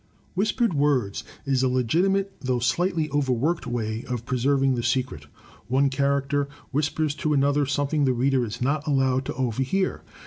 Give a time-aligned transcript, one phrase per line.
[0.33, 5.27] Whispered words is a legitimate though slightly overworked way of preserving the secret.
[5.67, 10.01] One character whispers to another something the reader is not allowed to overhear.